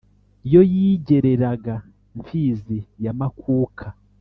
yo 0.53 0.61
yigereraga 0.73 1.75
mfizi 2.19 2.77
ya 3.03 3.11
makuka, 3.19 3.85